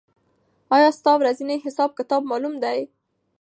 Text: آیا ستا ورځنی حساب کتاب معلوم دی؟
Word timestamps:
آیا 0.75 0.89
ستا 0.97 1.11
ورځنی 1.19 1.57
حساب 1.65 1.89
کتاب 1.99 2.21
معلوم 2.31 2.53
دی؟ 2.63 2.79